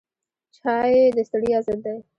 چای 0.57 0.93
د 1.15 1.17
ستړیا 1.27 1.57
ضد 1.65 1.79
دی 1.83 1.97